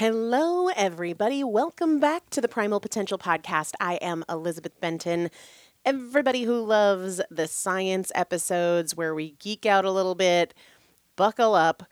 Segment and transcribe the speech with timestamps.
[0.00, 1.44] Hello, everybody.
[1.44, 3.74] Welcome back to the Primal Potential Podcast.
[3.80, 5.30] I am Elizabeth Benton.
[5.84, 10.54] Everybody who loves the science episodes where we geek out a little bit,
[11.16, 11.82] buckle up.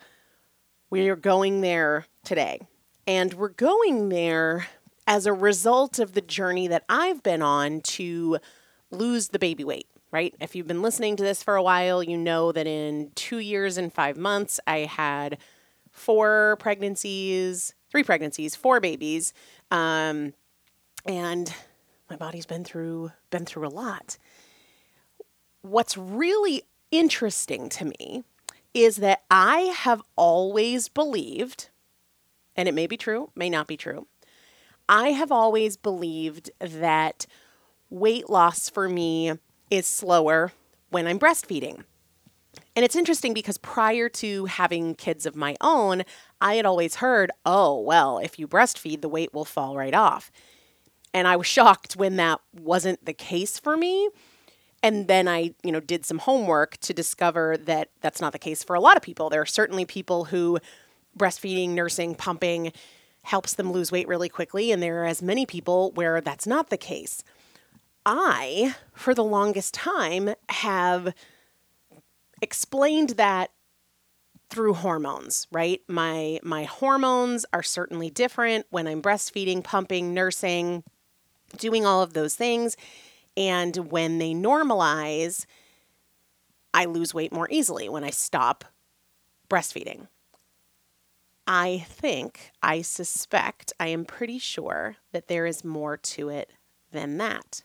[0.89, 2.61] We are going there today.
[3.05, 4.65] And we're going there
[5.05, 8.39] as a result of the journey that I've been on to
[8.89, 10.33] lose the baby weight, right?
[10.41, 13.77] If you've been listening to this for a while, you know that in two years
[13.77, 15.37] and five months, I had
[15.91, 19.33] four pregnancies, three pregnancies, four babies,
[19.71, 20.33] um,
[21.05, 21.53] and
[22.09, 24.17] my body's been through been through a lot.
[25.61, 28.23] What's really interesting to me
[28.73, 31.69] is that I have always believed,
[32.55, 34.07] and it may be true, may not be true.
[34.87, 37.25] I have always believed that
[37.89, 39.33] weight loss for me
[39.69, 40.51] is slower
[40.89, 41.83] when I'm breastfeeding.
[42.75, 46.03] And it's interesting because prior to having kids of my own,
[46.41, 50.31] I had always heard, oh, well, if you breastfeed, the weight will fall right off.
[51.13, 54.09] And I was shocked when that wasn't the case for me.
[54.81, 58.63] And then I, you know, did some homework to discover that that's not the case
[58.63, 59.29] for a lot of people.
[59.29, 60.59] There are certainly people who
[61.17, 62.71] breastfeeding, nursing, pumping
[63.23, 64.71] helps them lose weight really quickly.
[64.71, 67.23] And there are as many people where that's not the case.
[68.05, 71.13] I, for the longest time, have
[72.41, 73.51] explained that
[74.49, 75.81] through hormones, right?
[75.87, 80.83] My my hormones are certainly different when I'm breastfeeding, pumping, nursing,
[81.57, 82.75] doing all of those things.
[83.37, 85.45] And when they normalize,
[86.73, 88.65] I lose weight more easily when I stop
[89.49, 90.07] breastfeeding.
[91.47, 96.51] I think, I suspect, I am pretty sure that there is more to it
[96.91, 97.63] than that.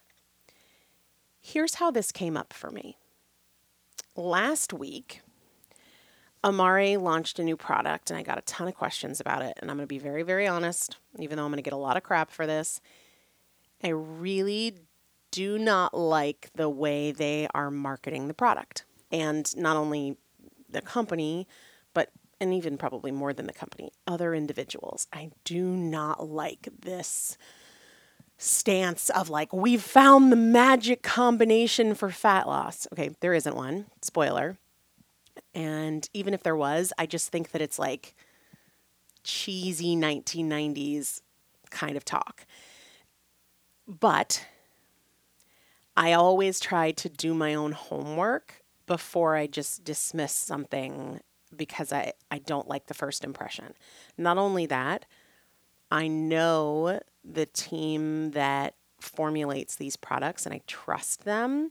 [1.38, 2.96] Here's how this came up for me.
[4.16, 5.20] Last week,
[6.44, 9.58] Amare launched a new product, and I got a ton of questions about it.
[9.60, 11.78] And I'm going to be very, very honest, even though I'm going to get a
[11.78, 12.82] lot of crap for this.
[13.82, 14.74] I really
[15.30, 18.84] do not like the way they are marketing the product.
[19.10, 20.18] And not only
[20.68, 21.48] the company,
[21.94, 22.10] but,
[22.40, 25.06] and even probably more than the company, other individuals.
[25.14, 27.38] I do not like this
[28.36, 32.86] stance of like, we've found the magic combination for fat loss.
[32.92, 34.58] Okay, there isn't one, spoiler.
[35.54, 38.14] And even if there was, I just think that it's like
[39.22, 41.20] cheesy 1990s
[41.70, 42.46] kind of talk.
[43.86, 44.46] But
[45.96, 51.20] I always try to do my own homework before I just dismiss something
[51.54, 53.74] because I, I don't like the first impression.
[54.18, 55.06] Not only that,
[55.90, 61.70] I know the team that formulates these products and I trust them.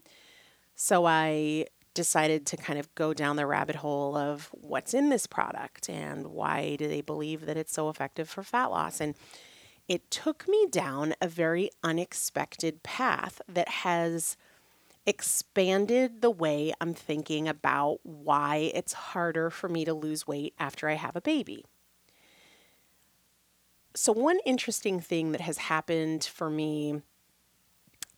[0.74, 5.26] So I decided to kind of go down the rabbit hole of what's in this
[5.26, 9.00] product and why do they believe that it's so effective for fat loss.
[9.00, 9.14] And
[9.88, 14.36] it took me down a very unexpected path that has
[15.06, 20.88] expanded the way I'm thinking about why it's harder for me to lose weight after
[20.88, 21.64] I have a baby.
[23.94, 27.02] So, one interesting thing that has happened for me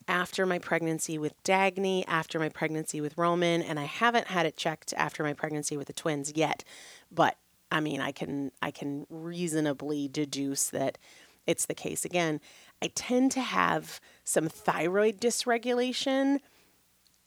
[0.09, 4.56] after my pregnancy with Dagny, after my pregnancy with Roman, and I haven't had it
[4.56, 6.65] checked after my pregnancy with the twins yet,
[7.11, 7.37] but
[7.71, 10.99] I mean, I can I can reasonably deduce that
[11.47, 12.41] it's the case again.
[12.83, 16.41] I tend to have some thyroid dysregulation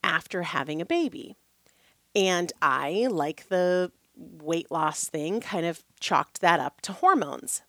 [0.03, 1.35] after having a baby.
[2.15, 7.61] And I, like the weight loss thing, kind of chalked that up to hormones.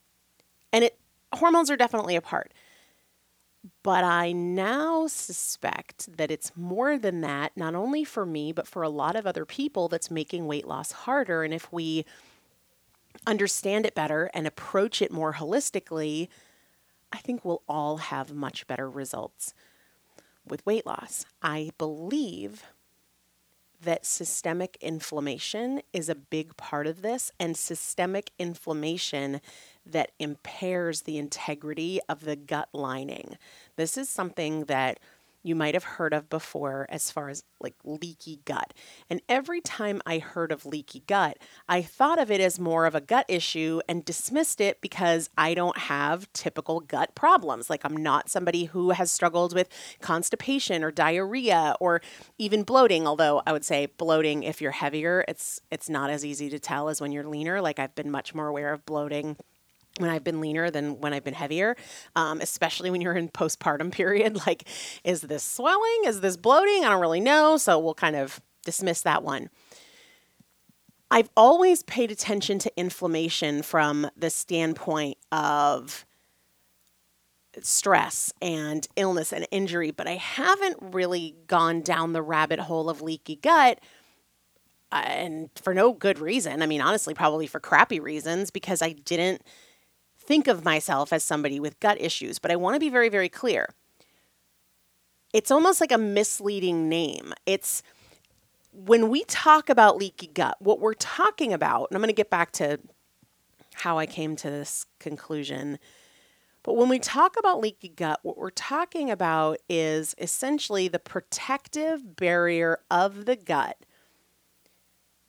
[0.72, 0.98] And it
[1.32, 2.52] hormones are definitely a part.
[3.82, 8.82] But I now suspect that it's more than that, not only for me, but for
[8.82, 11.42] a lot of other people that's making weight loss harder.
[11.42, 12.06] And if we
[13.26, 16.28] understand it better and approach it more holistically,
[17.12, 19.52] I think we'll all have much better results
[20.46, 21.26] with weight loss.
[21.42, 22.64] I believe
[23.82, 29.40] that systemic inflammation is a big part of this, and systemic inflammation
[29.86, 33.36] that impairs the integrity of the gut lining.
[33.76, 35.00] This is something that
[35.42, 38.74] you might have heard of before as far as like leaky gut.
[39.08, 41.38] And every time I heard of leaky gut,
[41.68, 45.54] I thought of it as more of a gut issue and dismissed it because I
[45.54, 47.70] don't have typical gut problems.
[47.70, 49.68] Like I'm not somebody who has struggled with
[50.00, 52.00] constipation or diarrhea or
[52.38, 56.50] even bloating, although I would say bloating if you're heavier, it's it's not as easy
[56.50, 57.60] to tell as when you're leaner.
[57.60, 59.36] Like I've been much more aware of bloating
[59.98, 61.76] when I've been leaner than when I've been heavier,
[62.16, 64.46] um, especially when you're in postpartum period.
[64.46, 64.68] Like,
[65.04, 66.02] is this swelling?
[66.04, 66.84] Is this bloating?
[66.84, 67.56] I don't really know.
[67.56, 69.50] So we'll kind of dismiss that one.
[71.10, 76.06] I've always paid attention to inflammation from the standpoint of
[77.62, 83.02] stress and illness and injury, but I haven't really gone down the rabbit hole of
[83.02, 83.80] leaky gut.
[84.92, 86.62] Uh, and for no good reason.
[86.62, 89.42] I mean, honestly, probably for crappy reasons because I didn't
[90.20, 92.38] think of myself as somebody with gut issues.
[92.38, 93.70] But I want to be very, very clear.
[95.32, 97.32] It's almost like a misleading name.
[97.46, 97.82] It's
[98.72, 102.30] when we talk about leaky gut, what we're talking about, and I'm going to get
[102.30, 102.78] back to
[103.74, 105.78] how I came to this conclusion
[106.62, 112.16] but when we talk about leaky gut, what we're talking about is essentially the protective
[112.16, 113.78] barrier of the gut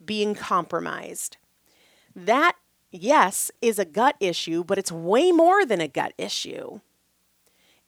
[0.04, 1.38] being compromised.
[2.16, 2.58] That,
[2.92, 6.80] yes, is a gut issue, but it's way more than a gut issue.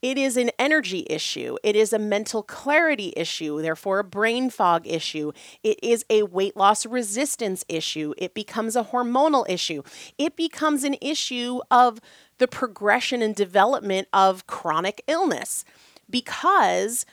[0.03, 1.55] It is an energy issue.
[1.63, 5.31] It is a mental clarity issue, therefore, a brain fog issue.
[5.63, 8.13] It is a weight loss resistance issue.
[8.17, 9.81] It becomes a hormonal issue.
[10.17, 12.01] It becomes an issue of
[12.37, 15.63] the progression and development of chronic illness
[16.09, 17.05] because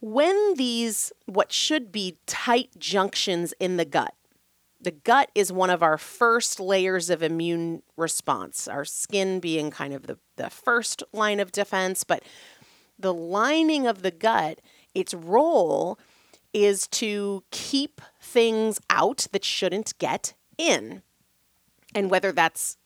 [0.00, 4.14] when these, what should be tight junctions in the gut,
[4.80, 9.92] the gut is one of our first layers of immune response, our skin being kind
[9.92, 12.04] of the, the first line of defense.
[12.04, 12.22] But
[12.98, 14.60] the lining of the gut,
[14.94, 15.98] its role
[16.52, 21.02] is to keep things out that shouldn't get in.
[21.94, 22.76] And whether that's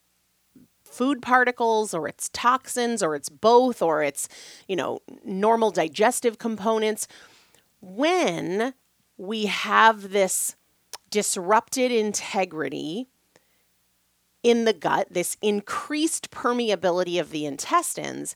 [0.85, 4.29] food particles or it's toxins or it's both or it's,
[4.69, 7.07] you know, normal digestive components,
[7.81, 8.75] when
[9.17, 10.57] we have this
[11.13, 13.07] disrupted integrity
[14.43, 18.35] in the gut, this increased permeability of the intestines,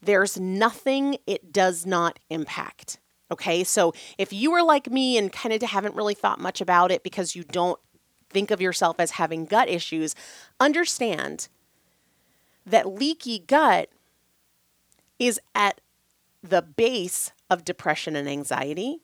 [0.00, 3.00] there's nothing it does not impact.
[3.32, 6.92] Okay, so if you are like me and kind of haven't really thought much about
[6.92, 7.80] it because you don't
[8.30, 10.14] think of yourself as having gut issues,
[10.60, 11.48] understand
[12.64, 13.88] that leaky gut
[15.18, 15.80] is at
[16.40, 19.00] the base of depression and anxiety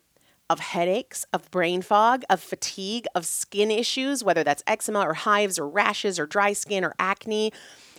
[0.52, 5.58] of headaches, of brain fog, of fatigue, of skin issues, whether that's eczema or hives
[5.58, 7.52] or rashes or dry skin or acne.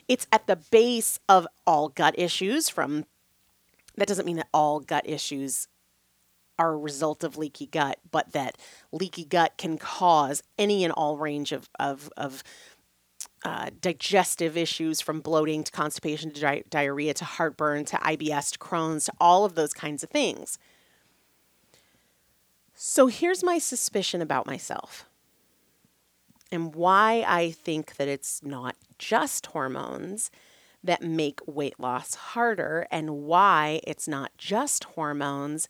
[0.07, 3.05] It's at the base of all gut issues from
[3.95, 5.67] that doesn't mean that all gut issues
[6.59, 8.57] are a result of leaky gut, but that
[8.91, 12.43] leaky gut can cause any and all range of, of, of
[13.43, 18.59] uh, digestive issues from bloating to constipation to di- diarrhea to heartburn to IBS to
[18.59, 20.59] Crohn's to all of those kinds of things.
[22.73, 25.05] So here's my suspicion about myself
[26.51, 30.29] and why I think that it's not just hormones
[30.83, 35.69] that make weight loss harder, and why it's not just hormones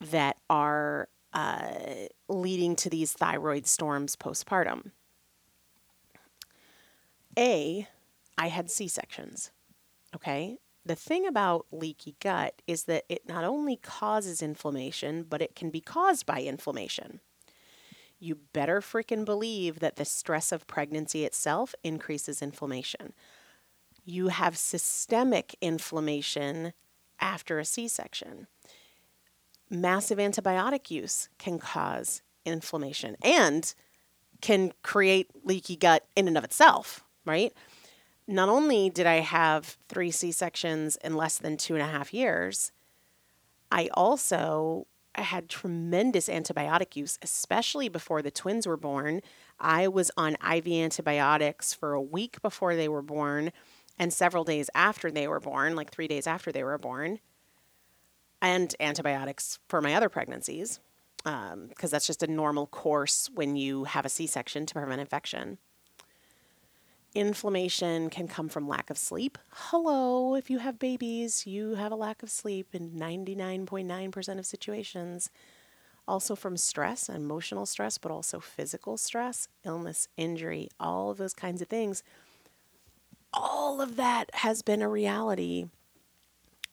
[0.00, 1.72] that are uh,
[2.28, 4.92] leading to these thyroid storms postpartum.
[7.36, 7.88] A,
[8.38, 9.50] I had C sections.
[10.14, 15.54] Okay the thing about leaky gut is that it not only causes inflammation, but it
[15.54, 17.20] can be caused by inflammation.
[18.18, 23.12] You better freaking believe that the stress of pregnancy itself increases inflammation.
[24.04, 26.72] You have systemic inflammation
[27.20, 28.46] after a C section.
[29.70, 33.74] Massive antibiotic use can cause inflammation and
[34.40, 37.52] can create leaky gut in and of itself, right?
[38.26, 42.14] Not only did I have three C sections in less than two and a half
[42.14, 42.72] years,
[43.70, 49.20] I also had tremendous antibiotic use, especially before the twins were born.
[49.60, 53.52] I was on IV antibiotics for a week before they were born
[53.98, 57.20] and several days after they were born, like three days after they were born,
[58.40, 60.80] and antibiotics for my other pregnancies,
[61.18, 65.00] because um, that's just a normal course when you have a C section to prevent
[65.00, 65.58] infection.
[67.14, 69.36] Inflammation can come from lack of sleep.
[69.50, 75.30] Hello, if you have babies, you have a lack of sleep in 99.9% of situations.
[76.08, 81.60] Also from stress, emotional stress, but also physical stress, illness, injury, all of those kinds
[81.60, 82.02] of things.
[83.32, 85.66] All of that has been a reality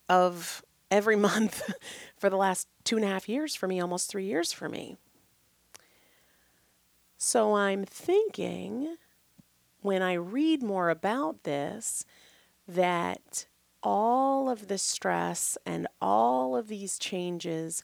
[0.08, 1.62] of every month
[2.18, 4.98] for the last two and a half years for me, almost three years for me.
[7.18, 8.96] So I'm thinking
[9.82, 12.06] when I read more about this
[12.68, 13.46] that
[13.82, 17.84] all of the stress and all of these changes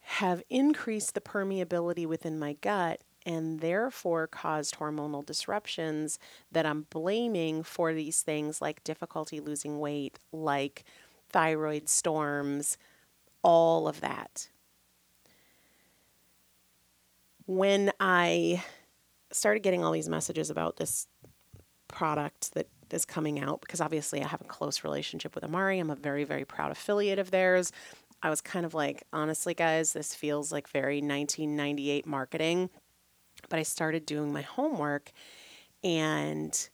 [0.00, 6.18] have increased the permeability within my gut and therefore caused hormonal disruptions
[6.52, 10.84] that I'm blaming for these things like difficulty losing weight, like
[11.30, 12.78] thyroid storms,
[13.42, 14.48] all of that.
[17.48, 18.62] when I
[19.32, 21.06] started getting all these messages about this
[21.88, 25.90] product that is coming out, because obviously I have a close relationship with Amare, I'm
[25.90, 27.72] a very, very proud affiliate of theirs.
[28.22, 32.70] I was kind of like, honestly, guys, this feels like very 1998 marketing.
[33.48, 35.12] But I started doing my homework
[35.84, 36.68] and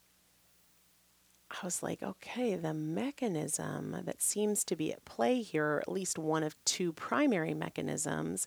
[1.51, 5.93] I was like, okay, the mechanism that seems to be at play here, or at
[5.93, 8.47] least one of two primary mechanisms,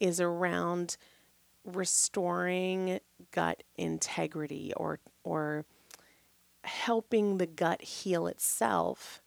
[0.00, 0.96] is around
[1.64, 3.00] restoring
[3.32, 5.64] gut integrity or or
[6.64, 9.22] helping the gut heal itself,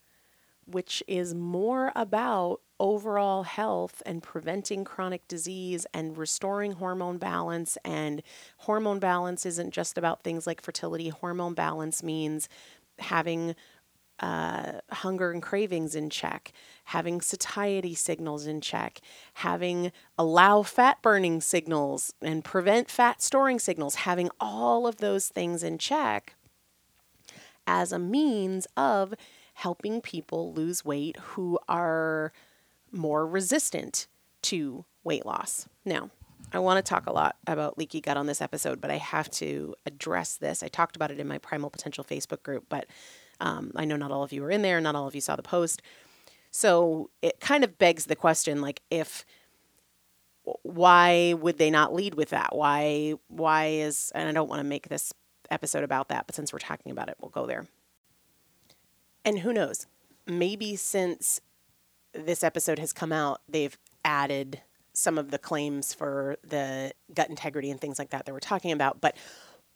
[0.66, 7.78] which is more about overall health and preventing chronic disease and restoring hormone balance.
[7.84, 8.22] And
[8.60, 12.48] hormone balance isn't just about things like fertility, hormone balance means
[13.00, 13.56] having
[14.20, 16.52] uh, hunger and cravings in check,
[16.86, 19.00] having satiety signals in check,
[19.36, 25.64] having allow fat burning signals and prevent fat storing signals, having all of those things
[25.64, 26.36] in check
[27.66, 29.14] as a means of
[29.54, 32.32] helping people lose weight who are
[32.92, 34.08] more resistant
[34.42, 35.68] to weight loss.
[35.86, 36.10] Now,
[36.52, 39.30] I want to talk a lot about leaky gut on this episode, but I have
[39.32, 40.64] to address this.
[40.64, 42.88] I talked about it in my Primal Potential Facebook group, but
[43.40, 45.36] um, I know not all of you were in there, not all of you saw
[45.36, 45.82] the post.
[46.52, 49.26] So it kind of begs the question like, if
[50.64, 52.56] why would they not lead with that?
[52.56, 55.14] Why, why is, and I don't want to make this
[55.52, 57.68] episode about that, but since we're talking about it, we'll go there.
[59.24, 59.86] And who knows?
[60.26, 61.40] Maybe since
[62.14, 64.62] this episode has come out, they've added
[64.94, 68.72] some of the claims for the gut integrity and things like that that we're talking
[68.72, 69.02] about.
[69.02, 69.16] But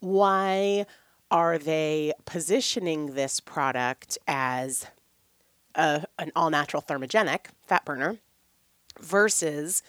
[0.00, 0.86] why
[1.34, 4.86] are they positioning this product as
[5.74, 8.18] a, an all natural thermogenic fat burner
[9.00, 9.82] versus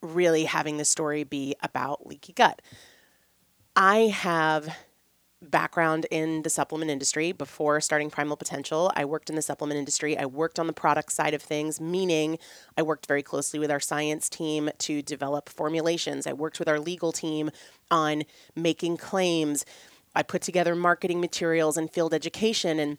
[0.00, 2.62] really having the story be about leaky gut?
[3.74, 4.76] I have
[5.42, 8.92] background in the supplement industry before starting Primal Potential.
[8.94, 10.16] I worked in the supplement industry.
[10.16, 12.38] I worked on the product side of things, meaning
[12.76, 16.28] I worked very closely with our science team to develop formulations.
[16.28, 17.50] I worked with our legal team
[17.90, 18.22] on
[18.54, 19.64] making claims.
[20.14, 22.98] I put together marketing materials and field education and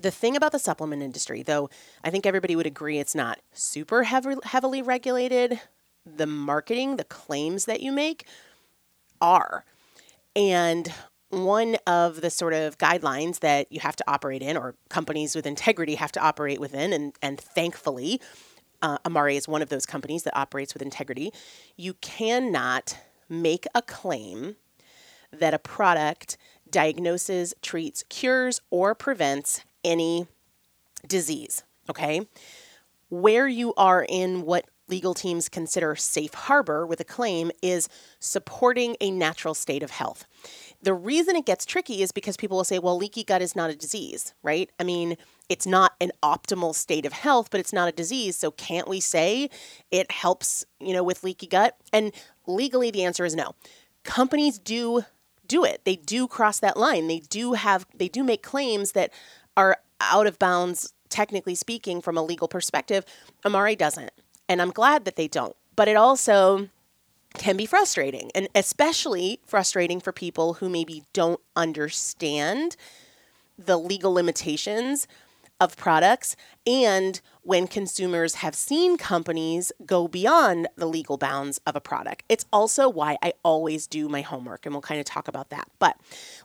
[0.00, 1.70] the thing about the supplement industry, though,
[2.02, 5.60] I think everybody would agree it's not super heavily regulated.
[6.04, 8.26] The marketing, the claims that you make
[9.20, 9.64] are.
[10.34, 10.92] And
[11.30, 15.46] one of the sort of guidelines that you have to operate in, or companies with
[15.46, 18.20] integrity have to operate within, and, and thankfully,
[18.80, 21.32] uh, Amare is one of those companies that operates with integrity.
[21.76, 22.96] You cannot
[23.28, 24.56] make a claim
[25.32, 26.36] that a product
[26.70, 30.26] diagnoses, treats, cures, or prevents any
[31.06, 31.62] disease.
[31.88, 32.26] Okay.
[33.08, 37.88] Where you are in what legal teams consider safe harbor with a claim is
[38.20, 40.26] supporting a natural state of health.
[40.82, 43.70] The reason it gets tricky is because people will say, well, leaky gut is not
[43.70, 44.70] a disease, right?
[44.78, 45.16] I mean,
[45.48, 48.36] it's not an optimal state of health, but it's not a disease.
[48.36, 49.50] So can't we say
[49.90, 51.76] it helps, you know, with leaky gut?
[51.92, 52.12] And
[52.46, 53.54] legally, the answer is no.
[54.04, 55.02] Companies do
[55.48, 55.84] do it.
[55.84, 57.08] They do cross that line.
[57.08, 59.12] They do have, they do make claims that
[59.56, 63.04] are out of bounds, technically speaking, from a legal perspective.
[63.44, 64.12] Amare doesn't.
[64.48, 65.56] And I'm glad that they don't.
[65.74, 66.68] But it also,
[67.34, 72.76] can be frustrating, and especially frustrating for people who maybe don't understand
[73.58, 75.06] the legal limitations
[75.60, 76.36] of products
[76.66, 82.22] and when consumers have seen companies go beyond the legal bounds of a product.
[82.28, 85.66] It's also why I always do my homework, and we'll kind of talk about that.
[85.78, 85.96] But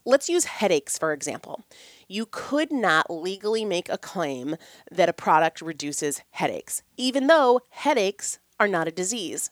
[0.06, 1.66] let's use headaches, for example.
[2.08, 4.56] You could not legally make a claim
[4.90, 9.50] that a product reduces headaches, even though headaches are not a disease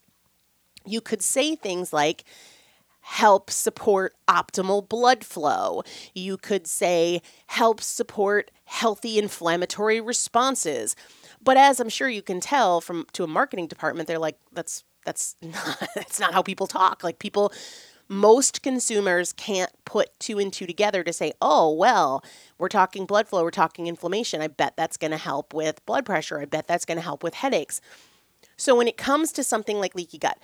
[0.86, 2.24] you could say things like,
[3.02, 5.84] help support optimal blood flow.
[6.14, 10.96] You could say, help support healthy inflammatory responses.
[11.44, 14.84] But as I'm sure you can tell from to a marketing department, they're like, that's
[15.06, 17.04] that's not that's not how people talk.
[17.04, 17.52] Like people
[18.08, 22.22] most consumers can't put two and two together to say, oh, well,
[22.58, 24.42] we're talking blood flow, we're talking inflammation.
[24.42, 26.42] I bet that's going to help with blood pressure.
[26.42, 27.80] I bet that's going to help with headaches.
[28.58, 30.38] So, when it comes to something like leaky gut,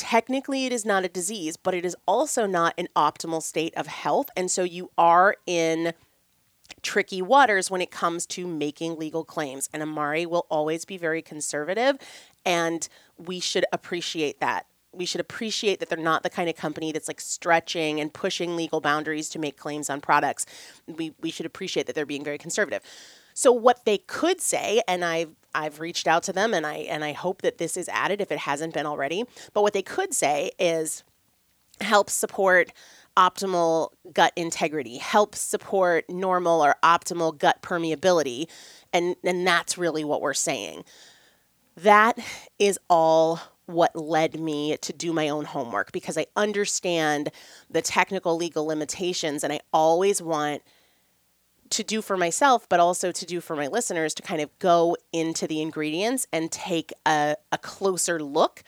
[0.00, 3.86] technically it is not a disease, but it is also not an optimal state of
[3.86, 4.30] health.
[4.34, 5.92] And so you are in
[6.82, 9.68] tricky waters when it comes to making legal claims.
[9.72, 11.96] And Amare will always be very conservative,
[12.44, 14.66] and we should appreciate that.
[14.92, 18.56] We should appreciate that they're not the kind of company that's like stretching and pushing
[18.56, 20.46] legal boundaries to make claims on products.
[20.86, 22.82] We, we should appreciate that they're being very conservative.
[23.34, 27.04] So, what they could say, and I've I've reached out to them and I and
[27.04, 29.24] I hope that this is added if it hasn't been already.
[29.52, 31.04] But what they could say is
[31.80, 32.72] help support
[33.16, 38.48] optimal gut integrity, helps support normal or optimal gut permeability.
[38.92, 40.84] And, and that's really what we're saying.
[41.76, 42.18] That
[42.58, 47.30] is all what led me to do my own homework because I understand
[47.70, 50.62] the technical legal limitations and I always want
[51.70, 54.96] to do for myself, but also to do for my listeners to kind of go
[55.12, 58.62] into the ingredients and take a, a closer look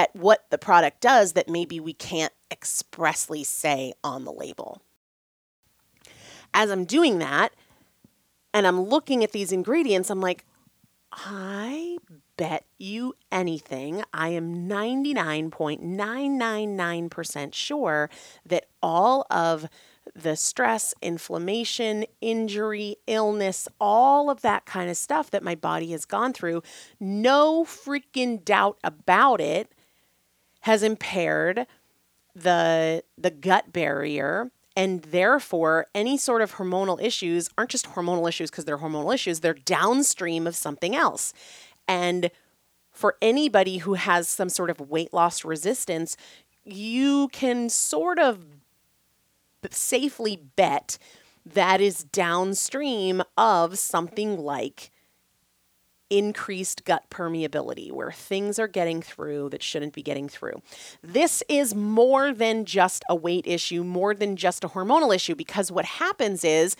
[0.00, 4.80] at what the product does that maybe we can't expressly say on the label.
[6.54, 7.52] As I'm doing that
[8.54, 10.46] and I'm looking at these ingredients, I'm like,
[11.12, 11.98] I
[12.38, 18.08] bet you anything, I am 99.999% sure
[18.46, 19.68] that all of
[20.14, 26.06] the stress, inflammation, injury, illness, all of that kind of stuff that my body has
[26.06, 26.62] gone through,
[26.98, 29.70] no freaking doubt about it,
[30.60, 31.66] has impaired
[32.34, 38.50] the the gut barrier and therefore any sort of hormonal issues aren't just hormonal issues
[38.50, 41.32] because they're hormonal issues they're downstream of something else.
[41.88, 42.30] And
[42.92, 46.16] for anybody who has some sort of weight loss resistance
[46.64, 48.44] you can sort of
[49.70, 50.98] safely bet
[51.44, 54.90] that is downstream of something like
[56.10, 60.60] increased gut permeability, where things are getting through that shouldn't be getting through.
[61.02, 65.72] This is more than just a weight issue, more than just a hormonal issue, because
[65.72, 66.76] what happens is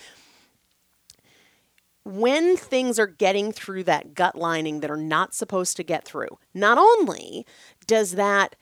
[2.04, 6.38] when things are getting through that gut lining that are not supposed to get through,
[6.52, 7.46] not only
[7.86, 8.56] does that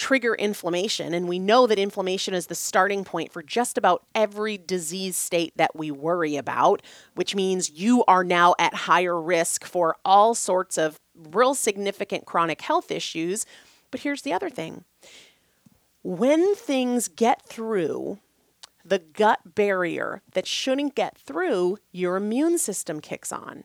[0.00, 1.12] trigger inflammation.
[1.12, 5.52] And we know that inflammation is the starting point for just about every disease state
[5.56, 6.80] that we worry about,
[7.14, 12.62] which means you are now at higher risk for all sorts of real significant chronic
[12.62, 13.44] health issues.
[13.90, 14.84] But here's the other thing
[16.02, 18.20] when things get through
[18.82, 23.64] the gut barrier that shouldn't get through, your immune system kicks on.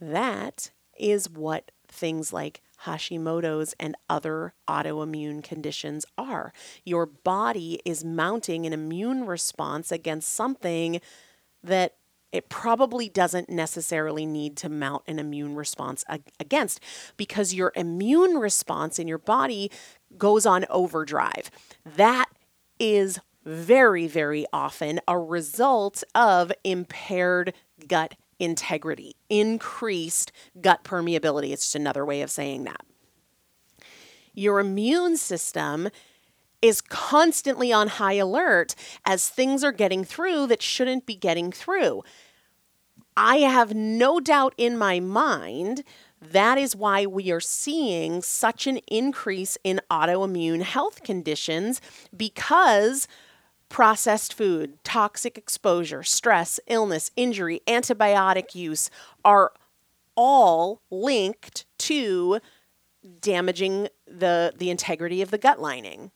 [0.00, 6.52] That is what things like Hashimoto's and other autoimmune conditions are.
[6.84, 11.00] Your body is mounting an immune response against something
[11.62, 11.96] that
[12.32, 16.04] it probably doesn't necessarily need to mount an immune response
[16.40, 16.80] against
[17.16, 19.70] because your immune response in your body
[20.18, 21.50] goes on overdrive.
[21.84, 22.26] That
[22.78, 27.54] is very, very often a result of impaired
[27.86, 31.52] gut integrity, increased gut permeability.
[31.52, 32.82] It's just another way of saying that.
[34.34, 35.88] Your immune system
[36.60, 42.02] is constantly on high alert as things are getting through that shouldn't be getting through.
[43.16, 45.84] I have no doubt in my mind
[46.20, 51.80] that is why we are seeing such an increase in autoimmune health conditions
[52.16, 53.06] because
[53.68, 58.90] processed food, toxic exposure, stress, illness, injury, antibiotic use
[59.24, 59.52] are
[60.14, 62.40] all linked to
[63.20, 66.10] damaging the, the integrity of the gut lining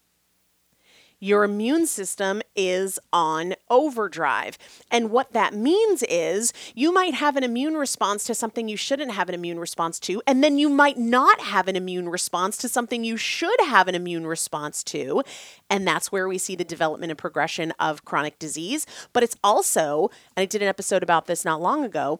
[1.20, 4.58] your immune system is on overdrive.
[4.90, 9.12] And what that means is you might have an immune response to something you shouldn't
[9.12, 12.68] have an immune response to, and then you might not have an immune response to
[12.68, 15.22] something you should have an immune response to.
[15.68, 18.86] And that's where we see the development and progression of chronic disease.
[19.12, 22.18] But it's also, and I did an episode about this not long ago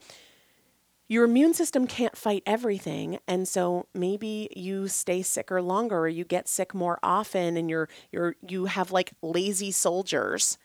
[1.11, 6.25] your immune system can't fight everything and so maybe you stay sicker longer or you
[6.25, 10.57] get sick more often and you're you're you have like lazy soldiers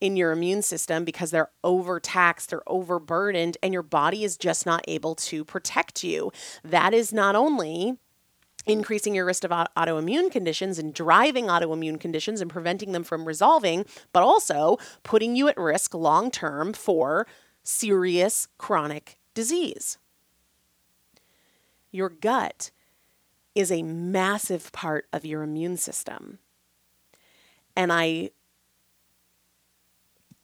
[0.00, 4.84] in your immune system because they're overtaxed, they're overburdened and your body is just not
[4.88, 6.32] able to protect you.
[6.64, 7.98] That is not only
[8.66, 13.84] increasing your risk of autoimmune conditions and driving autoimmune conditions and preventing them from resolving,
[14.12, 17.26] but also putting you at risk long term for
[17.62, 19.96] serious chronic disease.
[21.90, 22.70] Your gut
[23.54, 26.40] is a massive part of your immune system.
[27.74, 28.32] And I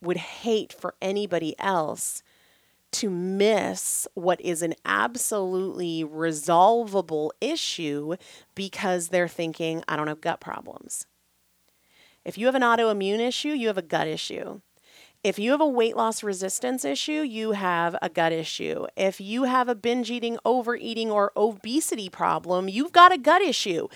[0.01, 2.23] would hate for anybody else
[2.93, 8.17] to miss what is an absolutely resolvable issue
[8.55, 11.07] because they're thinking, I don't have gut problems.
[12.25, 14.63] If you have an autoimmune issue, you have a gut issue.
[15.27, 18.87] If you have a weight loss resistance issue, you have a gut issue.
[18.97, 23.89] If you have a binge eating, overeating, or obesity problem, you've got a gut issue.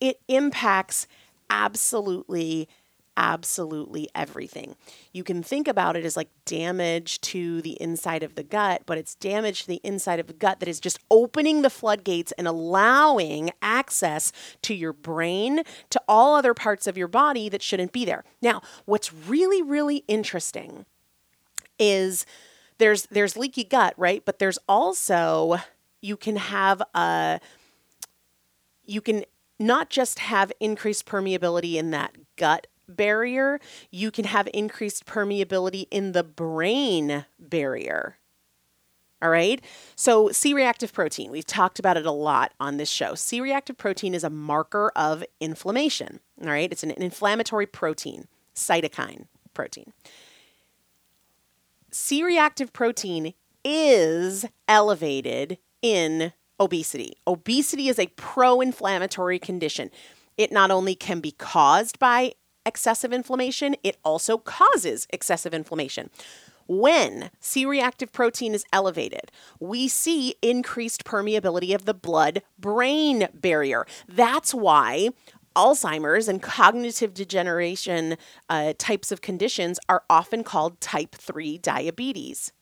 [0.00, 1.06] It impacts
[1.48, 2.68] absolutely
[3.16, 4.76] absolutely everything.
[5.12, 8.98] You can think about it as like damage to the inside of the gut, but
[8.98, 12.46] it's damage to the inside of the gut that is just opening the floodgates and
[12.46, 18.04] allowing access to your brain, to all other parts of your body that shouldn't be
[18.04, 18.24] there.
[18.42, 20.86] Now, what's really, really interesting
[21.78, 22.26] is
[22.78, 24.24] there's there's leaky gut, right?
[24.24, 25.56] But there's also
[26.00, 27.40] you can have a
[28.84, 29.24] you can
[29.58, 36.12] not just have increased permeability in that gut barrier, you can have increased permeability in
[36.12, 38.18] the brain barrier.
[39.22, 39.64] All right.
[39.96, 43.14] So, C reactive protein, we've talked about it a lot on this show.
[43.14, 46.20] C reactive protein is a marker of inflammation.
[46.42, 46.70] All right.
[46.70, 49.94] It's an inflammatory protein, cytokine protein.
[51.90, 53.32] C reactive protein
[53.64, 57.16] is elevated in obesity.
[57.26, 59.90] Obesity is a pro inflammatory condition.
[60.36, 62.34] It not only can be caused by
[62.66, 66.10] excessive inflammation, it also causes excessive inflammation.
[66.66, 73.86] When C reactive protein is elevated, we see increased permeability of the blood brain barrier.
[74.08, 75.10] That's why
[75.54, 78.16] Alzheimer's and cognitive degeneration
[78.48, 82.52] uh, types of conditions are often called type 3 diabetes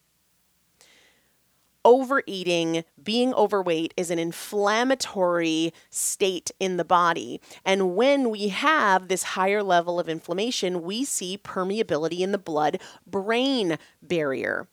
[1.85, 7.41] overeating, being overweight is an inflammatory state in the body.
[7.65, 12.81] And when we have this higher level of inflammation, we see permeability in the blood
[13.07, 14.69] brain barrier,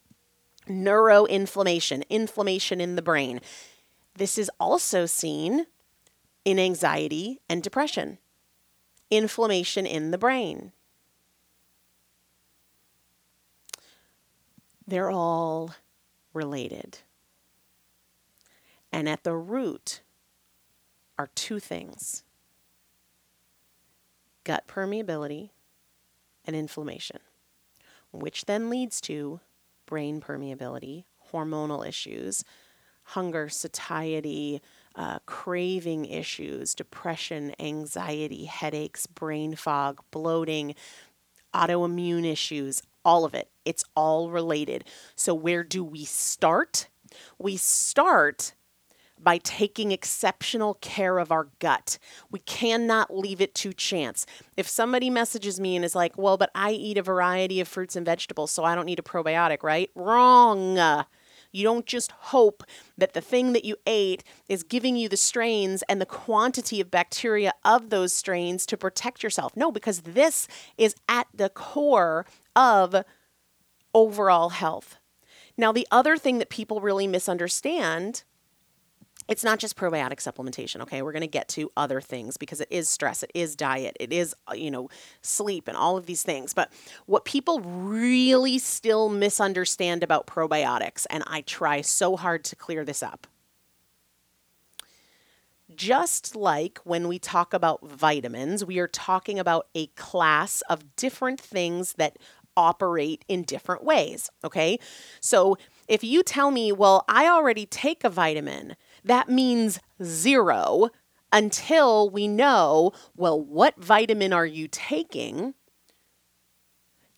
[0.68, 3.42] neuroinflammation, inflammation in the brain.
[4.16, 5.66] This is also seen
[6.46, 8.18] in anxiety and depression,
[9.10, 10.72] inflammation in the brain.
[14.88, 15.76] They're all
[16.34, 17.00] related.
[18.92, 20.02] And at the root
[21.18, 22.24] are two things
[24.44, 25.50] gut permeability
[26.46, 27.20] and inflammation,
[28.12, 29.40] which then leads to
[29.86, 32.44] brain permeability, hormonal issues,
[33.04, 34.62] hunger, satiety,
[34.96, 40.76] uh, craving issues, depression, anxiety, headaches, brain fog, bloating,
[41.54, 43.50] autoimmune issues, all of it.
[43.66, 44.84] It's all related.
[45.16, 46.90] So, where do we start?
[47.40, 48.54] We start
[49.22, 51.98] by taking exceptional care of our gut.
[52.30, 54.28] We cannot leave it to chance.
[54.56, 57.96] If somebody messages me and is like, well, but I eat a variety of fruits
[57.96, 59.90] and vegetables, so I don't need a probiotic, right?
[59.96, 60.78] Wrong.
[61.52, 62.64] You don't just hope
[62.98, 66.92] that the thing that you ate is giving you the strains and the quantity of
[66.92, 69.58] bacteria of those strains to protect yourself.
[69.58, 72.26] No, because this is at the core
[72.60, 73.06] of
[73.94, 74.98] overall health.
[75.58, 78.24] Now, the other thing that people really misunderstand
[79.28, 82.68] it's not just probiotic supplementation okay we're going to get to other things because it
[82.72, 84.90] is stress it is diet it is uh, you know
[85.22, 86.72] sleep and all of these things but
[87.06, 93.04] what people really still misunderstand about probiotics and i try so hard to clear this
[93.04, 93.28] up
[95.76, 101.40] just like when we talk about vitamins, we are talking about a class of different
[101.40, 102.18] things that
[102.60, 104.30] operate in different ways.
[104.44, 104.78] Okay.
[105.22, 110.90] So if you tell me, well, I already take a vitamin, that means zero
[111.32, 115.54] until we know, well, what vitamin are you taking?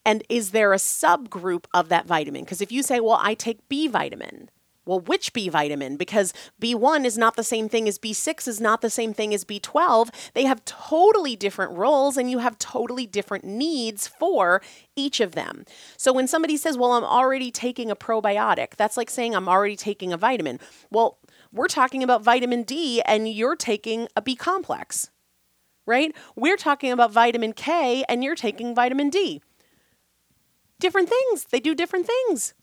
[0.05, 2.43] And is there a subgroup of that vitamin?
[2.43, 4.49] Because if you say, well, I take B vitamin,
[4.85, 5.95] well, which B vitamin?
[5.95, 9.45] Because B1 is not the same thing as B6 is not the same thing as
[9.45, 10.09] B12.
[10.33, 14.61] They have totally different roles and you have totally different needs for
[14.95, 15.65] each of them.
[15.97, 19.75] So when somebody says, Well, I'm already taking a probiotic, that's like saying I'm already
[19.75, 20.59] taking a vitamin.
[20.89, 21.19] Well,
[21.51, 25.11] we're talking about vitamin D and you're taking a B complex,
[25.85, 26.15] right?
[26.35, 29.41] We're talking about vitamin K and you're taking vitamin D.
[30.79, 32.55] Different things, they do different things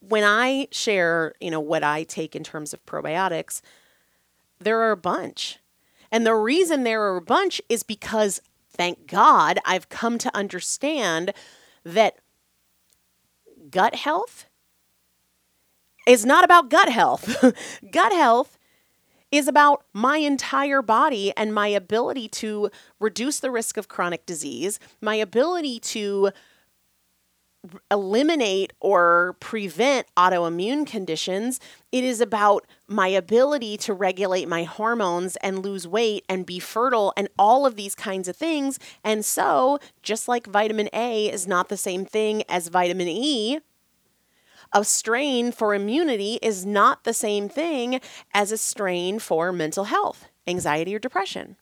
[0.00, 3.60] when I share, you know, what I take in terms of probiotics,
[4.58, 5.58] there are a bunch.
[6.10, 11.32] And the reason there are a bunch is because thank God I've come to understand
[11.84, 12.16] that
[13.70, 14.46] gut health
[16.06, 17.44] is not about gut health.
[17.90, 18.58] gut health
[19.30, 24.80] is about my entire body and my ability to reduce the risk of chronic disease,
[25.00, 26.30] my ability to
[27.90, 31.60] eliminate or prevent autoimmune conditions.
[31.92, 37.12] It is about my ability to regulate my hormones and lose weight and be fertile
[37.16, 38.78] and all of these kinds of things.
[39.04, 43.60] And so, just like vitamin A is not the same thing as vitamin E,
[44.72, 48.00] a strain for immunity is not the same thing
[48.32, 51.56] as a strain for mental health, anxiety, or depression.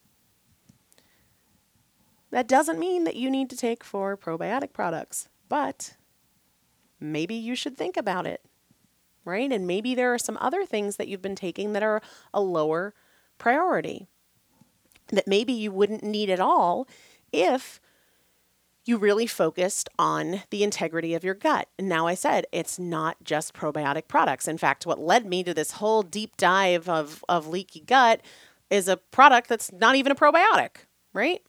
[2.30, 5.94] That doesn't mean that you need to take four probiotic products, but
[7.00, 8.42] maybe you should think about it,
[9.24, 9.50] right?
[9.50, 12.94] And maybe there are some other things that you've been taking that are a lower
[13.38, 14.08] priority
[15.08, 16.86] that maybe you wouldn't need at all
[17.32, 17.80] if
[18.84, 21.68] you really focused on the integrity of your gut.
[21.78, 24.48] And now I said it's not just probiotic products.
[24.48, 28.22] In fact, what led me to this whole deep dive of, of leaky gut
[28.70, 31.42] is a product that's not even a probiotic, right?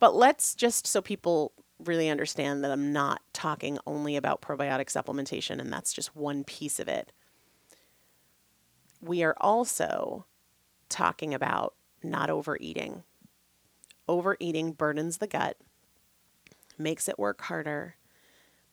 [0.00, 1.52] But let's just so people
[1.84, 6.80] really understand that I'm not talking only about probiotic supplementation, and that's just one piece
[6.80, 7.12] of it.
[9.00, 10.26] We are also
[10.88, 13.02] talking about not overeating.
[14.08, 15.58] Overeating burdens the gut,
[16.78, 17.96] makes it work harder,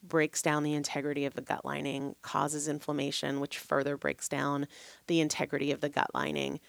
[0.02, 4.66] breaks down the integrity of the gut lining, causes inflammation, which further breaks down
[5.06, 6.60] the integrity of the gut lining.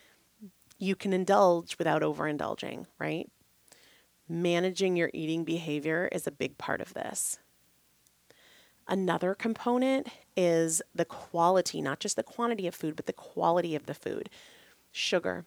[0.78, 3.30] You can indulge without overindulging, right?
[4.28, 7.40] Managing your eating behavior is a big part of this.
[8.88, 13.86] Another component is the quality, not just the quantity of food, but the quality of
[13.86, 14.30] the food.
[14.92, 15.46] Sugar,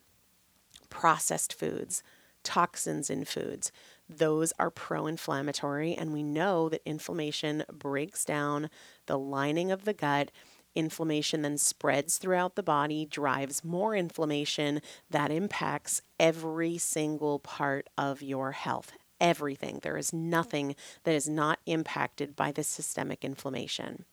[0.91, 2.03] processed foods,
[2.43, 3.71] toxins in foods.
[4.09, 8.71] Those are pro inflammatory, and we know that inflammation breaks down
[9.07, 10.31] the lining of the gut.
[10.75, 18.23] Inflammation then spreads throughout the body, drives more inflammation that impacts every single part of
[18.23, 18.93] your health.
[19.21, 19.81] Everything.
[19.83, 24.05] There is nothing that is not impacted by the systemic inflammation.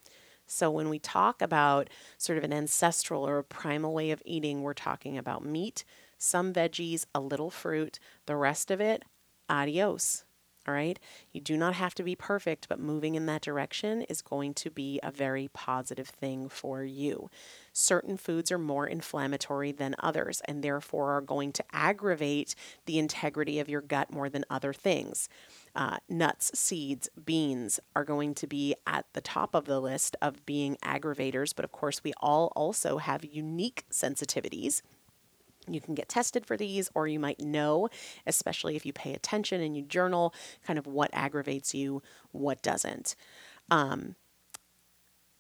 [0.48, 4.62] So, when we talk about sort of an ancestral or a primal way of eating,
[4.62, 5.84] we're talking about meat,
[6.18, 9.04] some veggies, a little fruit, the rest of it,
[9.50, 10.25] adios.
[10.68, 10.98] All right.
[11.32, 14.72] You do not have to be perfect, but moving in that direction is going to
[14.72, 17.30] be a very positive thing for you.
[17.72, 23.60] Certain foods are more inflammatory than others and therefore are going to aggravate the integrity
[23.60, 25.30] of your gut more than other things.
[25.76, 30.46] Uh, nuts, seeds, beans are going to be at the top of the list of
[30.46, 34.82] being aggravators, but of course, we all also have unique sensitivities.
[35.68, 37.90] You can get tested for these, or you might know,
[38.26, 40.34] especially if you pay attention and you journal,
[40.66, 42.02] kind of what aggravates you,
[42.32, 43.16] what doesn't.
[43.72, 44.16] Um,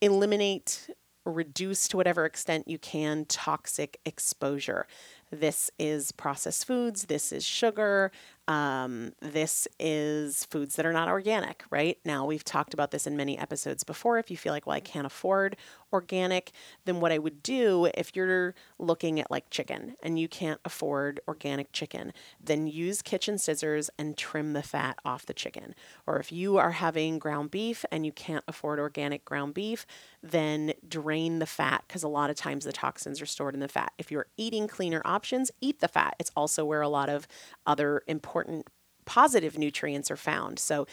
[0.01, 0.89] eliminate,
[1.25, 4.85] reduce to whatever extent you can toxic exposure.
[5.31, 8.11] This is processed foods, this is sugar,
[8.47, 11.97] um, this is foods that are not organic, right?
[12.05, 14.19] Now, we've talked about this in many episodes before.
[14.19, 15.57] If you feel like, well, I can't afford
[15.91, 16.51] organic,
[16.83, 21.19] then what I would do if you're looking at like chicken and you can't afford
[21.27, 25.73] organic chicken, then use kitchen scissors and trim the fat off the chicken.
[26.05, 29.87] Or if you are having ground beef and you can't afford organic ground beef,
[30.21, 33.67] then drain the fat because a lot of times the toxins are stored in the
[33.67, 33.93] fat.
[33.97, 36.15] If you're eating cleaner options, eat the fat.
[36.19, 37.27] It's also where a lot of
[37.65, 38.67] other important important
[39.05, 40.59] positive nutrients are found.
[40.59, 40.87] So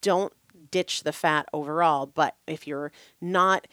[0.00, 0.32] don't
[0.70, 2.06] ditch the fat overall.
[2.06, 2.90] But if you're
[3.20, 3.68] not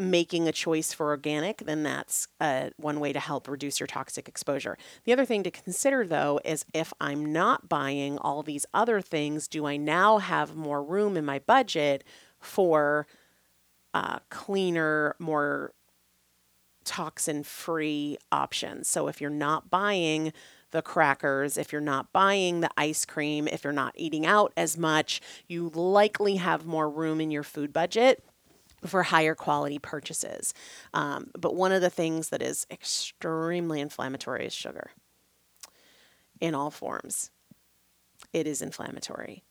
[0.00, 4.28] making a choice for organic, then that's uh, one way to help reduce your toxic
[4.28, 4.78] exposure.
[5.04, 9.48] The other thing to consider, though, is if I'm not buying all these other things,
[9.48, 12.04] do I now have more room in my budget
[12.38, 13.08] for
[13.92, 15.72] uh, cleaner, more
[16.84, 18.86] toxin free options?
[18.86, 20.32] So if you're not buying
[20.70, 24.76] the crackers, if you're not buying the ice cream, if you're not eating out as
[24.76, 28.22] much, you likely have more room in your food budget
[28.86, 30.54] for higher quality purchases.
[30.94, 34.90] Um, but one of the things that is extremely inflammatory is sugar
[36.40, 37.30] in all forms.
[38.32, 39.42] It is inflammatory.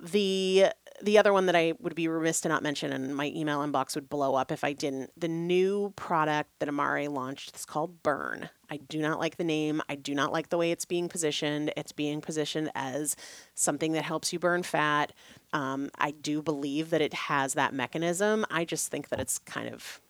[0.00, 0.66] The
[1.02, 3.94] the other one that I would be remiss to not mention, and my email inbox
[3.94, 8.48] would blow up if I didn't, the new product that Amare launched is called Burn.
[8.74, 9.80] I do not like the name.
[9.88, 11.72] I do not like the way it's being positioned.
[11.76, 13.14] It's being positioned as
[13.54, 15.12] something that helps you burn fat.
[15.52, 18.44] Um, I do believe that it has that mechanism.
[18.50, 20.00] I just think that it's kind of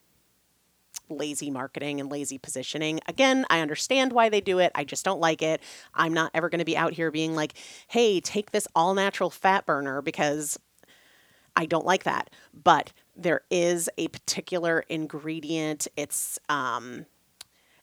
[1.10, 3.00] lazy marketing and lazy positioning.
[3.06, 4.72] Again, I understand why they do it.
[4.74, 5.60] I just don't like it.
[5.92, 7.52] I'm not ever going to be out here being like,
[7.88, 10.58] hey, take this all natural fat burner because
[11.54, 12.30] I don't like that.
[12.54, 15.86] But there is a particular ingredient.
[15.98, 17.04] It's um,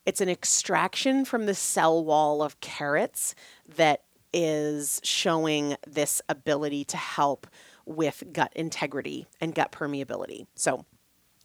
[0.05, 3.35] it's an extraction from the cell wall of carrots
[3.75, 7.47] that is showing this ability to help
[7.85, 10.47] with gut integrity and gut permeability.
[10.55, 10.85] So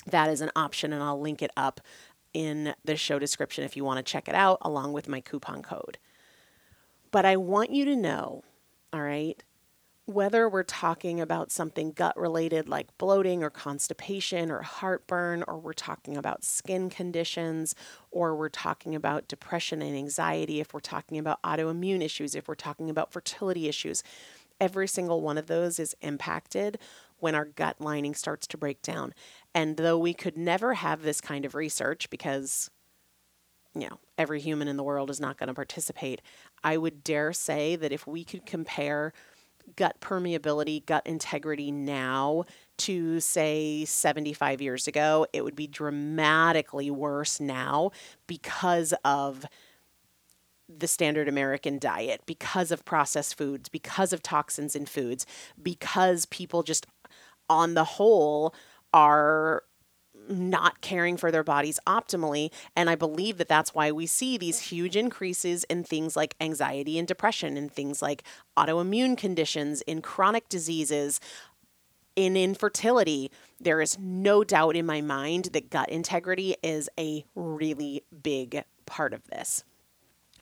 [0.06, 1.80] that is an option, and I'll link it up
[2.32, 5.62] in the show description if you want to check it out, along with my coupon
[5.62, 5.98] code.
[7.10, 8.42] But I want you to know,
[8.92, 9.42] all right,
[10.06, 15.72] whether we're talking about something gut related like bloating or constipation or heartburn, or we're
[15.72, 17.74] talking about skin conditions,
[18.12, 22.54] or we're talking about depression and anxiety, if we're talking about autoimmune issues, if we're
[22.54, 24.04] talking about fertility issues,
[24.60, 26.78] every single one of those is impacted
[27.18, 29.12] when our gut lining starts to break down.
[29.54, 32.70] And though we could never have this kind of research because
[33.74, 36.22] you know, every human in the world is not going to participate,
[36.64, 39.12] I would dare say that if we could compare
[39.74, 42.44] gut permeability, gut integrity now
[42.78, 47.90] to say 75 years ago, it would be dramatically worse now
[48.26, 49.44] because of
[50.68, 55.26] the standard American diet, because of processed foods, because of toxins in foods,
[55.62, 56.86] because people just
[57.48, 58.54] on the whole
[58.92, 59.62] are
[60.28, 62.52] not caring for their bodies optimally.
[62.74, 66.98] And I believe that that's why we see these huge increases in things like anxiety
[66.98, 68.22] and depression, and things like
[68.56, 71.20] autoimmune conditions, in chronic diseases,
[72.14, 73.30] in infertility.
[73.60, 79.12] There is no doubt in my mind that gut integrity is a really big part
[79.12, 79.64] of this.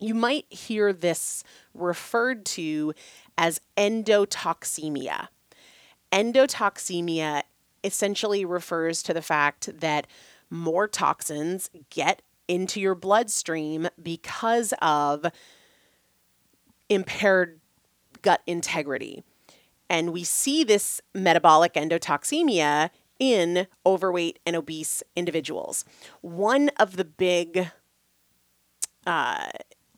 [0.01, 2.94] You might hear this referred to
[3.38, 5.29] as endotoxemia.
[6.12, 7.42] Endotoxemia
[7.85, 10.07] essentially refers to the fact that
[10.51, 15.27] more toxins get into your bloodstream because of
[16.88, 17.61] impaired
[18.23, 19.23] gut integrity.
[19.88, 25.85] And we see this metabolic endotoxemia in overweight and obese individuals.
[26.20, 27.70] One of the big
[29.07, 29.49] uh,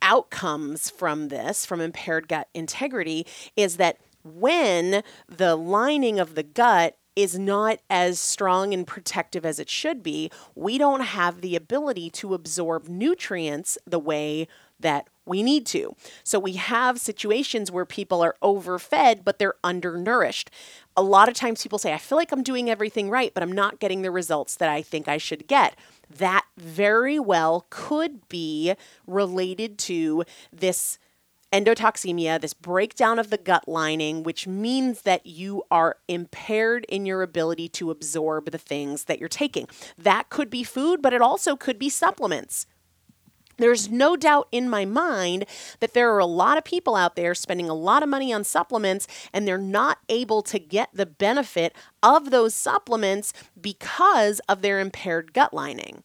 [0.02, 6.96] outcomes from this, from impaired gut integrity, is that when the lining of the gut
[7.16, 12.10] is not as strong and protective as it should be, we don't have the ability
[12.10, 14.46] to absorb nutrients the way
[14.78, 15.96] that we need to.
[16.22, 20.50] So we have situations where people are overfed, but they're undernourished.
[20.96, 23.52] A lot of times people say, I feel like I'm doing everything right, but I'm
[23.52, 25.74] not getting the results that I think I should get.
[26.08, 28.74] That very well could be
[29.06, 30.98] related to this
[31.56, 37.22] endotoxemia, this breakdown of the gut lining, which means that you are impaired in your
[37.22, 39.66] ability to absorb the things that you're taking.
[39.96, 42.66] That could be food, but it also could be supplements.
[43.58, 45.46] There's no doubt in my mind
[45.80, 48.44] that there are a lot of people out there spending a lot of money on
[48.44, 54.78] supplements and they're not able to get the benefit of those supplements because of their
[54.78, 56.02] impaired gut lining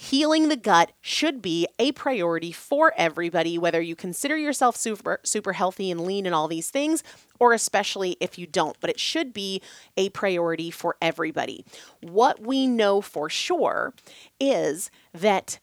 [0.00, 5.54] healing the gut should be a priority for everybody, whether you consider yourself super, super
[5.54, 7.02] healthy and lean and all these things,
[7.40, 8.76] or especially if you don't.
[8.78, 9.60] But it should be
[9.96, 11.64] a priority for everybody.
[12.00, 13.92] What we know for sure
[14.38, 15.58] is that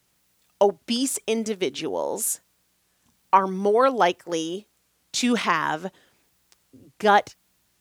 [0.60, 2.42] obese individuals
[3.32, 4.66] are more likely
[5.12, 5.90] to have
[6.98, 7.36] gut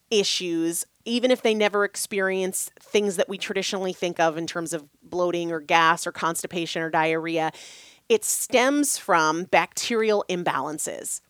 [0.09, 4.87] issues even if they never experience things that we traditionally think of in terms of
[5.03, 7.51] bloating or gas or constipation or diarrhea,
[8.09, 11.21] it stems from bacterial imbalances.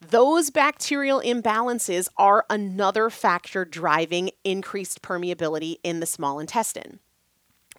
[0.00, 7.00] Those bacterial imbalances are another factor driving increased permeability in the small intestine.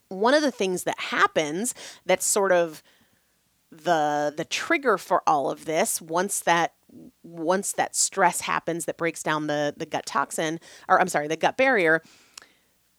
[0.09, 2.81] One of the things that happens that's sort of
[3.69, 6.73] the the trigger for all of this once that
[7.23, 11.37] once that stress happens that breaks down the the gut toxin or I'm sorry the
[11.37, 12.01] gut barrier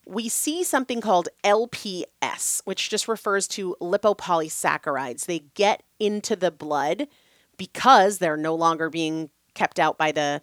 [0.06, 7.08] we see something called LPS which just refers to lipopolysaccharides they get into the blood
[7.56, 10.42] because they're no longer being kept out by the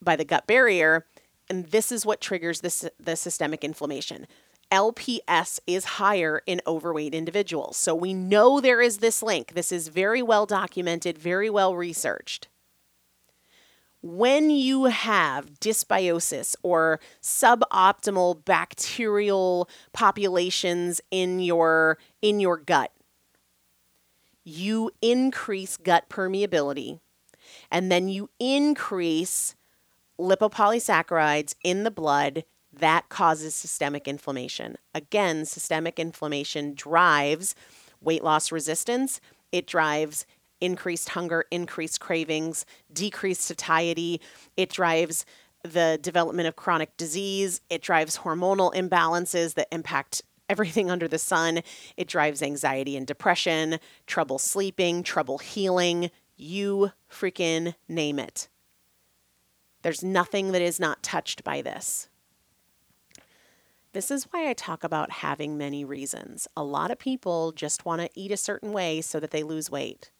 [0.00, 1.06] by the gut barrier
[1.48, 4.26] and this is what triggers this the systemic inflammation
[4.72, 7.76] LPS is higher in overweight individuals.
[7.76, 9.52] So we know there is this link.
[9.52, 12.48] This is very well documented, very well researched.
[14.02, 22.90] When you have dysbiosis or suboptimal bacterial populations in your in your gut,
[24.44, 26.98] you increase gut permeability
[27.70, 29.54] and then you increase
[30.18, 34.76] lipopolysaccharides in the blood that causes systemic inflammation.
[34.94, 37.54] Again, systemic inflammation drives
[38.00, 39.20] weight loss resistance,
[39.52, 40.26] it drives
[40.62, 44.20] increased hunger, increased cravings, decreased satiety,
[44.56, 45.26] it drives
[45.62, 51.60] the development of chronic disease, it drives hormonal imbalances that impact everything under the sun.
[51.96, 58.48] It drives anxiety and depression, trouble sleeping, trouble healing, you freaking name it.
[59.82, 62.08] There's nothing that is not touched by this.
[63.92, 66.48] This is why I talk about having many reasons.
[66.56, 69.70] A lot of people just want to eat a certain way so that they lose
[69.70, 70.10] weight.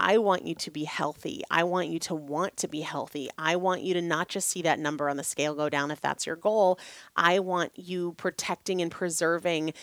[0.00, 1.42] I want you to be healthy.
[1.50, 3.28] I want you to want to be healthy.
[3.36, 6.00] I want you to not just see that number on the scale go down if
[6.00, 6.78] that's your goal.
[7.14, 9.74] I want you protecting and preserving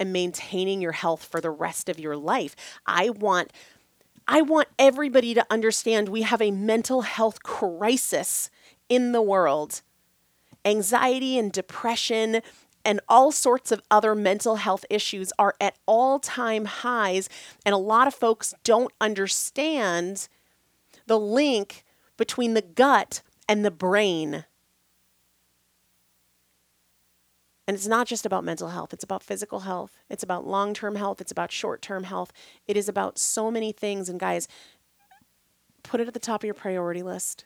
[0.00, 2.56] and maintaining your health for the rest of your life.
[2.86, 3.52] I want
[4.26, 8.50] I want everybody to understand we have a mental health crisis
[8.88, 9.82] in the world.
[10.64, 12.42] Anxiety and depression
[12.88, 17.28] and all sorts of other mental health issues are at all time highs.
[17.66, 20.26] And a lot of folks don't understand
[21.06, 21.84] the link
[22.16, 24.46] between the gut and the brain.
[27.66, 30.94] And it's not just about mental health, it's about physical health, it's about long term
[30.94, 32.32] health, it's about short term health.
[32.66, 34.08] It is about so many things.
[34.08, 34.48] And guys,
[35.82, 37.44] put it at the top of your priority list.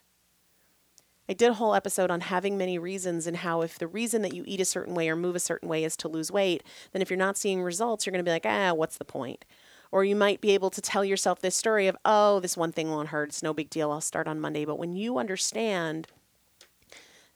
[1.29, 4.35] I did a whole episode on having many reasons and how if the reason that
[4.35, 7.01] you eat a certain way or move a certain way is to lose weight, then
[7.01, 9.45] if you're not seeing results, you're going to be like, ah, what's the point?
[9.93, 12.91] Or you might be able to tell yourself this story of, oh, this one thing
[12.91, 13.29] won't hurt.
[13.29, 13.93] It's no big deal.
[13.93, 14.65] I'll start on Monday.
[14.65, 16.09] But when you understand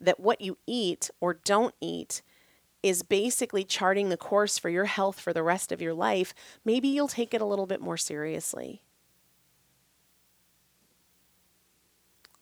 [0.00, 2.22] that what you eat or don't eat
[2.82, 6.34] is basically charting the course for your health for the rest of your life,
[6.64, 8.82] maybe you'll take it a little bit more seriously.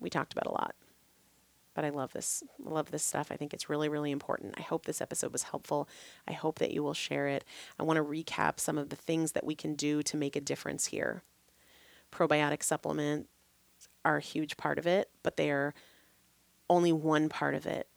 [0.01, 0.75] We talked about a lot.
[1.75, 2.43] But I love this.
[2.65, 3.31] I love this stuff.
[3.31, 4.55] I think it's really, really important.
[4.57, 5.89] I hope this episode was helpful.
[6.27, 7.45] I hope that you will share it.
[7.79, 10.41] I want to recap some of the things that we can do to make a
[10.41, 11.23] difference here.
[12.13, 13.29] Probiotic supplements
[14.05, 15.75] are a huge part of it, but they are
[16.71, 17.89] only one part of it.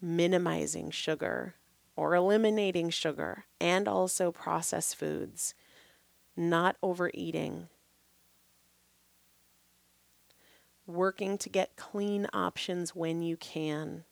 [0.00, 1.56] Minimizing sugar,
[2.00, 5.54] or eliminating sugar and also processed foods,
[6.34, 7.68] not overeating,
[10.94, 14.04] working to get clean options when you can,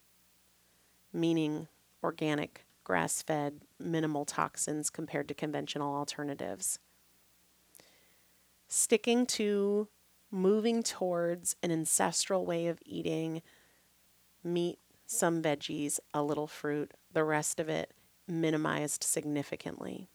[1.12, 1.68] meaning
[2.02, 6.78] organic, grass fed, minimal toxins compared to conventional alternatives.
[8.68, 9.88] Sticking to
[10.30, 13.42] moving towards an ancestral way of eating
[14.44, 17.92] meat, some veggies, a little fruit, the rest of it
[18.26, 20.08] minimized significantly.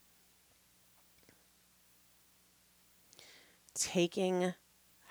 [3.73, 4.53] Taking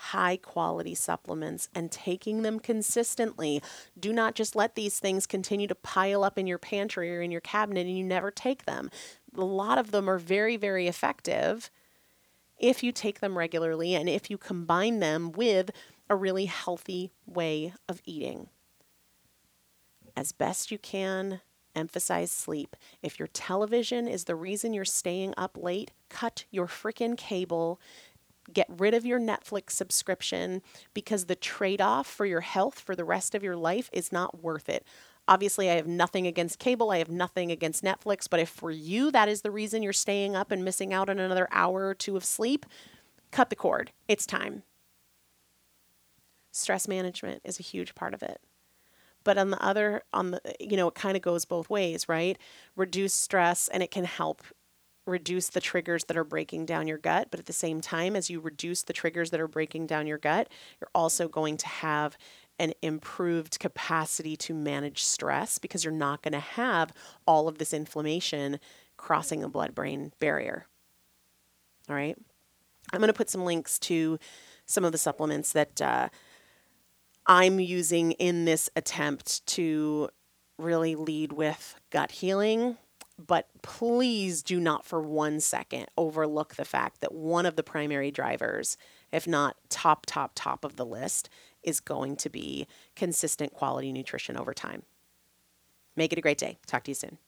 [0.06, 3.62] high quality supplements and taking them consistently.
[3.98, 7.30] Do not just let these things continue to pile up in your pantry or in
[7.30, 8.90] your cabinet and you never take them.
[9.36, 11.70] A lot of them are very, very effective
[12.58, 15.70] if you take them regularly and if you combine them with
[16.10, 18.48] a really healthy way of eating
[20.16, 21.40] as best you can.
[21.74, 22.76] Emphasize sleep.
[23.02, 27.80] If your television is the reason you're staying up late, cut your freaking cable.
[28.52, 30.62] Get rid of your Netflix subscription
[30.94, 34.42] because the trade off for your health for the rest of your life is not
[34.42, 34.86] worth it.
[35.28, 36.90] Obviously, I have nothing against cable.
[36.90, 38.28] I have nothing against Netflix.
[38.28, 41.18] But if for you that is the reason you're staying up and missing out on
[41.18, 42.66] another hour or two of sleep,
[43.30, 43.92] cut the cord.
[44.08, 44.64] It's time.
[46.50, 48.40] Stress management is a huge part of it
[49.24, 52.38] but on the other on the you know it kind of goes both ways right
[52.76, 54.42] reduce stress and it can help
[55.06, 58.30] reduce the triggers that are breaking down your gut but at the same time as
[58.30, 60.48] you reduce the triggers that are breaking down your gut
[60.80, 62.16] you're also going to have
[62.58, 66.92] an improved capacity to manage stress because you're not going to have
[67.26, 68.60] all of this inflammation
[68.96, 70.66] crossing the blood brain barrier
[71.88, 72.16] all right
[72.92, 74.18] i'm going to put some links to
[74.66, 76.08] some of the supplements that uh,
[77.26, 80.08] I'm using in this attempt to
[80.58, 82.78] really lead with gut healing.
[83.18, 88.10] But please do not for one second overlook the fact that one of the primary
[88.10, 88.76] drivers,
[89.12, 91.28] if not top, top, top of the list,
[91.62, 94.82] is going to be consistent quality nutrition over time.
[95.94, 96.58] Make it a great day.
[96.66, 97.18] Talk to you soon.